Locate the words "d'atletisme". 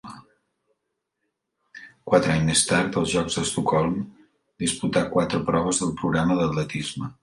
6.45-7.17